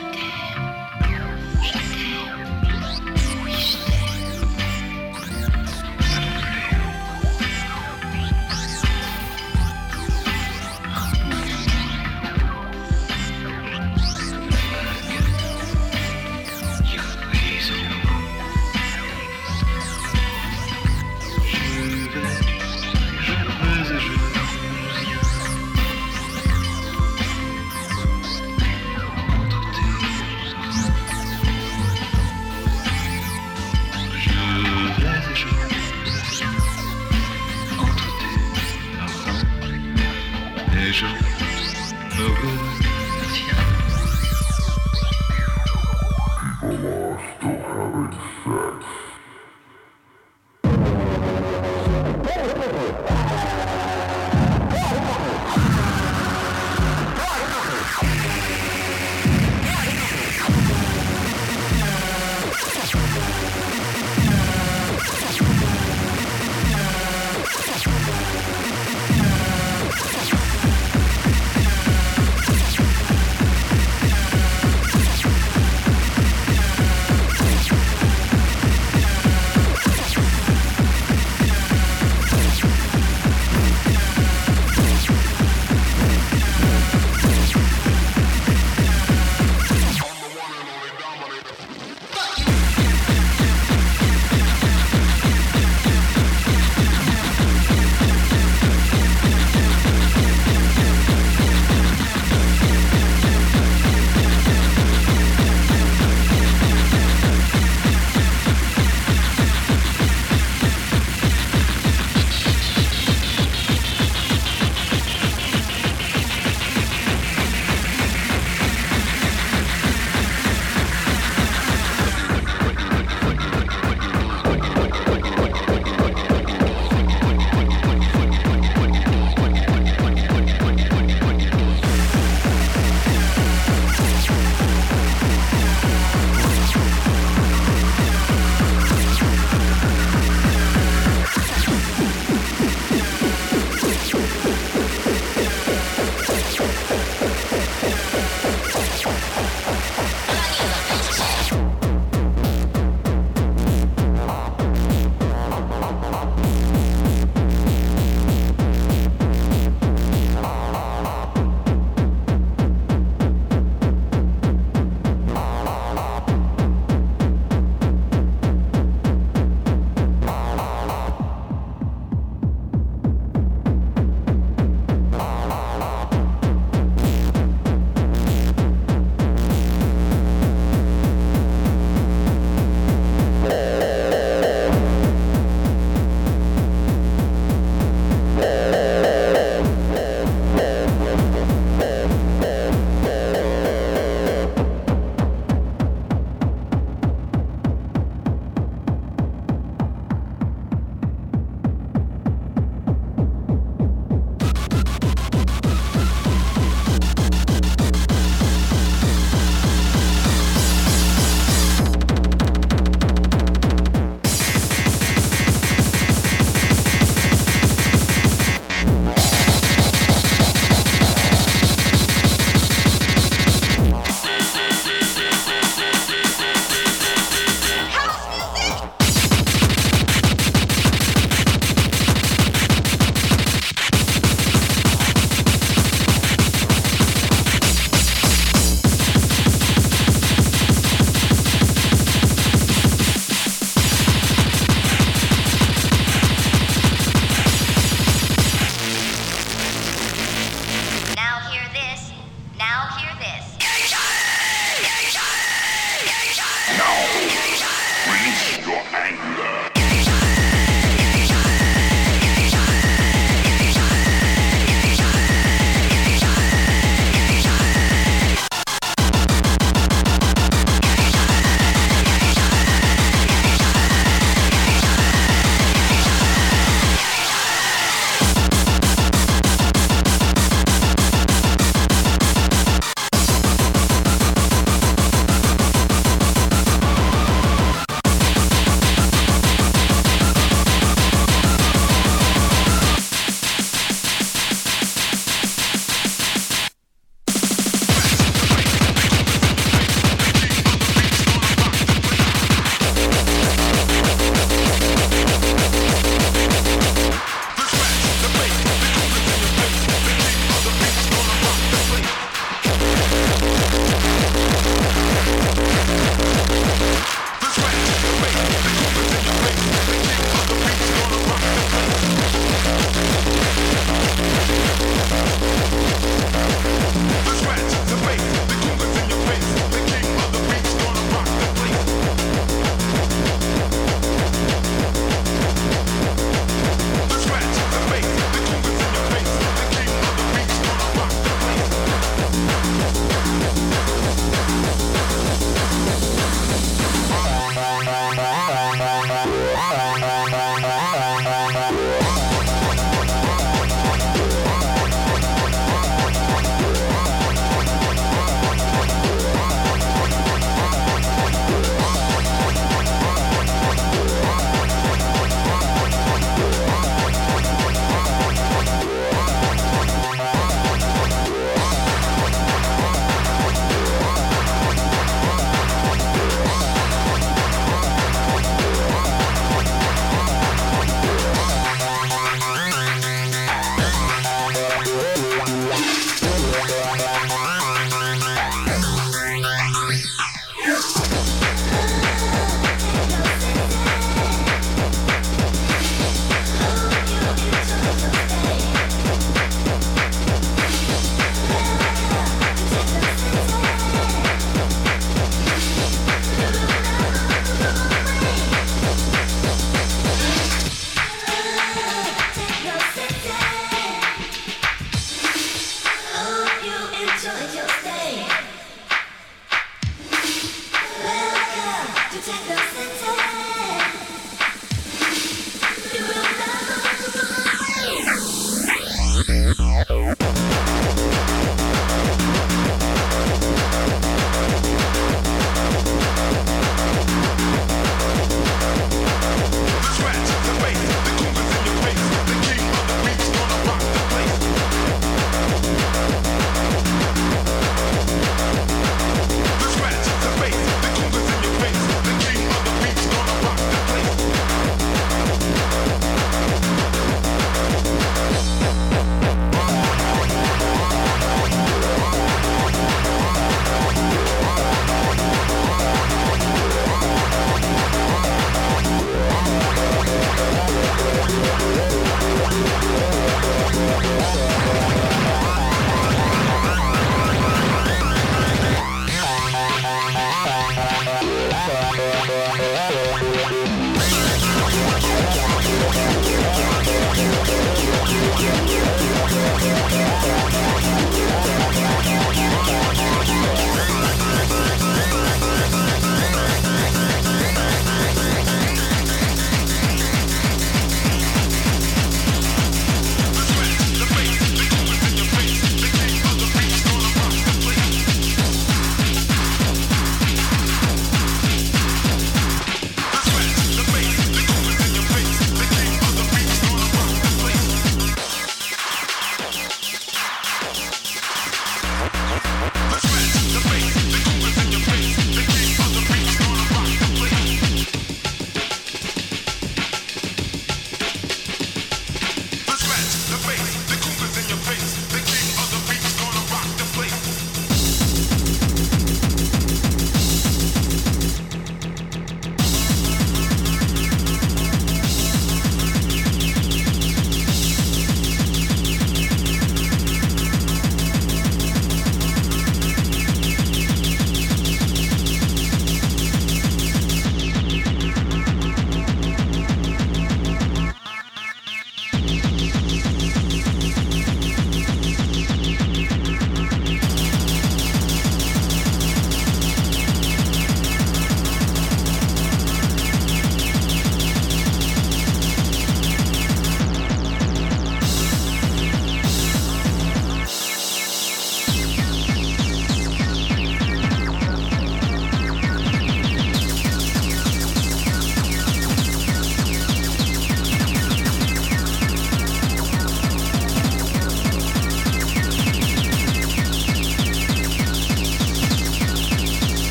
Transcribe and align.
Entre 0.00 0.49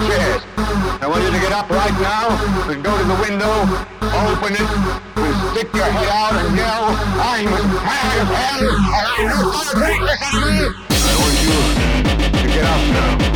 your 0.00 0.08
chairs. 0.08 0.42
I 1.00 1.06
want 1.08 1.22
you 1.24 1.30
to 1.30 1.38
get 1.38 1.52
up 1.52 1.70
right 1.70 1.92
now 2.00 2.28
and 2.70 2.82
go 2.82 2.96
to 2.96 3.04
the 3.04 3.14
window, 3.20 3.52
open 4.00 4.52
it, 4.54 4.60
and 4.60 5.36
stick 5.52 5.72
your 5.74 5.84
head 5.84 6.08
out 6.08 6.34
and 6.34 6.56
yell, 6.56 6.86
I'm 7.20 7.48
as 7.48 7.64
mad 7.64 8.18
as 8.20 8.28
hell, 8.28 8.66
I 8.68 9.24
want 11.20 11.36
you 11.44 11.56
to 12.40 12.46
get 12.48 12.64
up 12.64 12.82
now. 12.92 13.35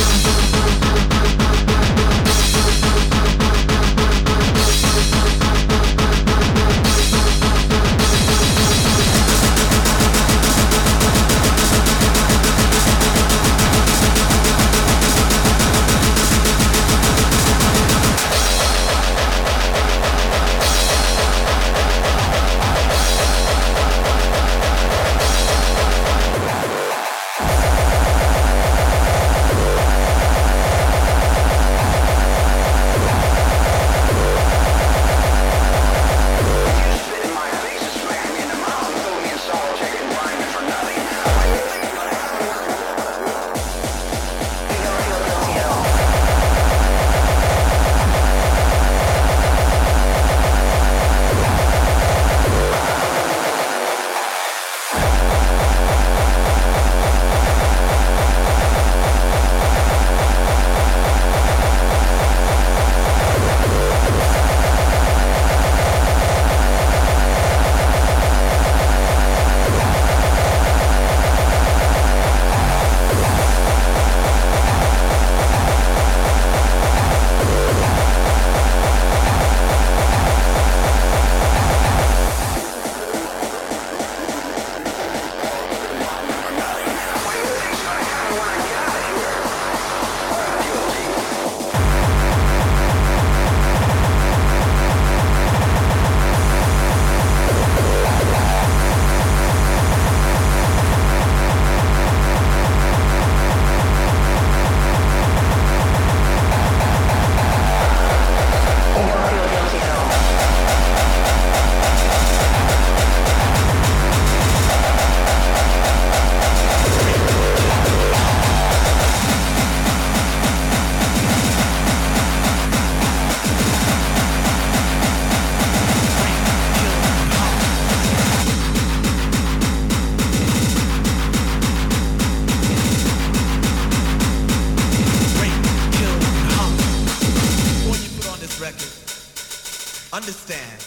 land. 140.61 140.81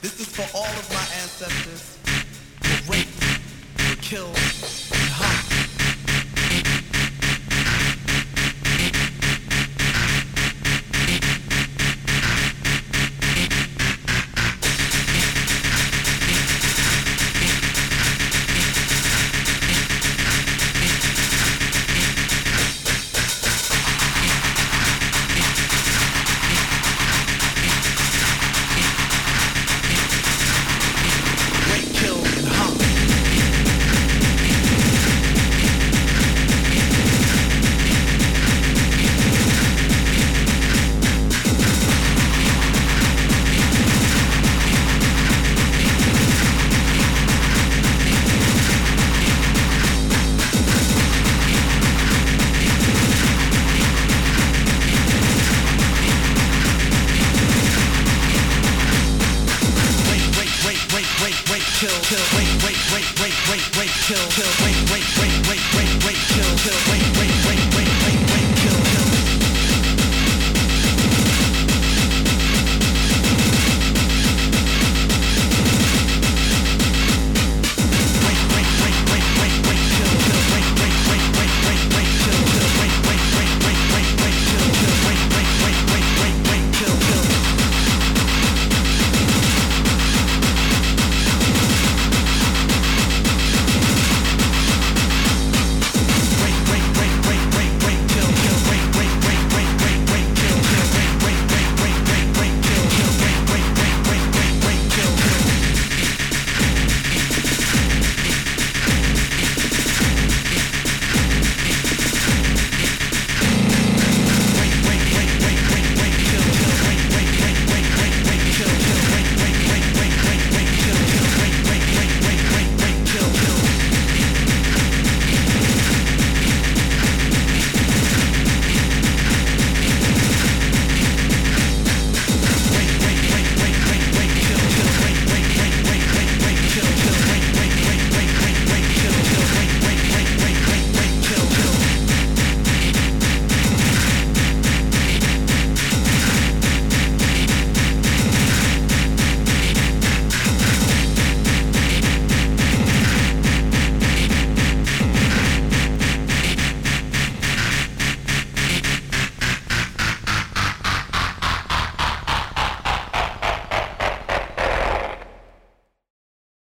This 0.00 0.20
is 0.20 0.28
for 0.28 0.46
all 0.56 0.64
of 0.64 0.86
my 0.90 1.06
ancestors 1.22 1.98
who 2.64 2.92
raped, 2.92 3.12
were 3.88 4.00
killed, 4.00 4.97